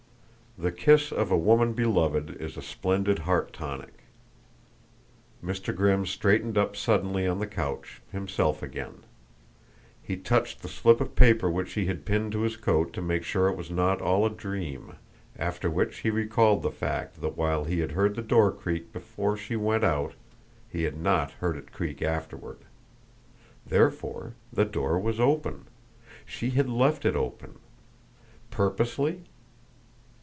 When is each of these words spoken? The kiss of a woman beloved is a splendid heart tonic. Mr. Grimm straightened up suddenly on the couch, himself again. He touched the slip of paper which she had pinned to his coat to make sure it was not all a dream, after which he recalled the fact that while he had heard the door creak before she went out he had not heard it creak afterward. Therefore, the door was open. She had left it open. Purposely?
The 0.57 0.71
kiss 0.73 1.13
of 1.13 1.31
a 1.31 1.37
woman 1.37 1.71
beloved 1.71 2.31
is 2.39 2.57
a 2.57 2.61
splendid 2.61 3.19
heart 3.19 3.53
tonic. 3.53 4.03
Mr. 5.41 5.73
Grimm 5.73 6.05
straightened 6.05 6.57
up 6.57 6.75
suddenly 6.75 7.25
on 7.25 7.39
the 7.39 7.47
couch, 7.47 8.01
himself 8.11 8.61
again. 8.61 9.05
He 10.03 10.17
touched 10.17 10.61
the 10.61 10.67
slip 10.67 10.99
of 10.99 11.15
paper 11.15 11.49
which 11.49 11.69
she 11.69 11.85
had 11.85 12.03
pinned 12.05 12.33
to 12.33 12.41
his 12.41 12.57
coat 12.57 12.91
to 12.93 13.01
make 13.01 13.23
sure 13.23 13.47
it 13.47 13.55
was 13.55 13.71
not 13.71 14.01
all 14.01 14.25
a 14.25 14.29
dream, 14.29 14.95
after 15.39 15.69
which 15.69 15.99
he 15.99 16.09
recalled 16.09 16.63
the 16.63 16.69
fact 16.69 17.21
that 17.21 17.37
while 17.37 17.63
he 17.63 17.79
had 17.79 17.93
heard 17.93 18.15
the 18.15 18.21
door 18.21 18.51
creak 18.51 18.91
before 18.91 19.37
she 19.37 19.55
went 19.55 19.85
out 19.85 20.15
he 20.69 20.83
had 20.83 20.97
not 20.99 21.31
heard 21.31 21.55
it 21.55 21.71
creak 21.71 22.01
afterward. 22.01 22.57
Therefore, 23.65 24.33
the 24.51 24.65
door 24.65 24.99
was 24.99 25.17
open. 25.17 25.67
She 26.25 26.49
had 26.49 26.67
left 26.69 27.05
it 27.05 27.15
open. 27.15 27.55
Purposely? 28.51 29.23